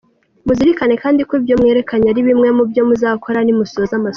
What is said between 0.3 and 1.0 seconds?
Muzirikane